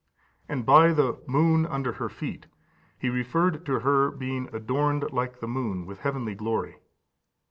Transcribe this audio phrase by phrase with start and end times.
[0.49, 2.47] And by the "moon under her feet"
[2.97, 6.77] he referred to her being adorned, like the moon, with heavenly glory.